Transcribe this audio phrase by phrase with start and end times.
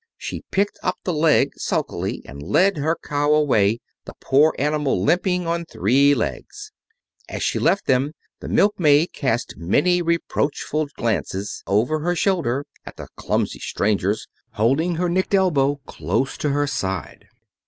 [0.17, 5.45] She picked up the leg sulkily and led her cow away, the poor animal limping
[5.45, 6.71] on three legs.
[7.29, 13.09] As she left them the milkmaid cast many reproachful glances over her shoulder at the
[13.15, 17.27] clumsy strangers, holding her nicked elbow close to her side.